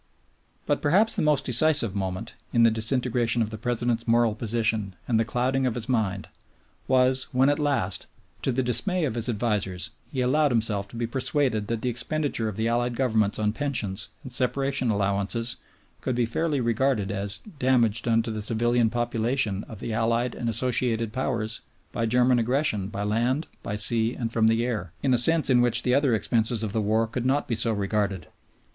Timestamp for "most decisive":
1.21-1.93